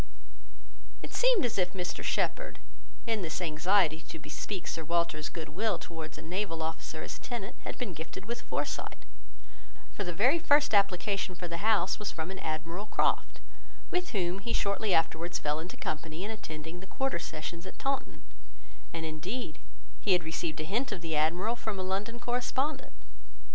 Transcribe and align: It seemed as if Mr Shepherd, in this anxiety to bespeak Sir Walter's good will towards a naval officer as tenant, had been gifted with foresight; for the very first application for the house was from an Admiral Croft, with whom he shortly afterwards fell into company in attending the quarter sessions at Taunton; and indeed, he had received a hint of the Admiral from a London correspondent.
It 1.03 1.13
seemed 1.13 1.45
as 1.45 1.59
if 1.59 1.73
Mr 1.73 2.01
Shepherd, 2.03 2.57
in 3.05 3.21
this 3.21 3.39
anxiety 3.39 4.01
to 4.09 4.17
bespeak 4.17 4.65
Sir 4.65 4.83
Walter's 4.83 5.29
good 5.29 5.49
will 5.49 5.77
towards 5.77 6.17
a 6.17 6.23
naval 6.23 6.63
officer 6.63 7.03
as 7.03 7.19
tenant, 7.19 7.55
had 7.65 7.77
been 7.77 7.93
gifted 7.93 8.25
with 8.25 8.41
foresight; 8.41 9.05
for 9.91 10.03
the 10.03 10.11
very 10.11 10.39
first 10.39 10.73
application 10.73 11.35
for 11.35 11.47
the 11.47 11.57
house 11.57 11.99
was 11.99 12.09
from 12.09 12.31
an 12.31 12.39
Admiral 12.39 12.87
Croft, 12.87 13.41
with 13.91 14.09
whom 14.09 14.39
he 14.39 14.53
shortly 14.53 14.91
afterwards 14.91 15.37
fell 15.37 15.59
into 15.59 15.77
company 15.77 16.23
in 16.23 16.31
attending 16.31 16.79
the 16.79 16.87
quarter 16.87 17.19
sessions 17.19 17.67
at 17.67 17.77
Taunton; 17.77 18.23
and 18.91 19.05
indeed, 19.05 19.59
he 19.99 20.13
had 20.13 20.23
received 20.23 20.59
a 20.59 20.63
hint 20.63 20.91
of 20.91 21.01
the 21.01 21.15
Admiral 21.15 21.55
from 21.55 21.77
a 21.77 21.83
London 21.83 22.19
correspondent. 22.19 22.93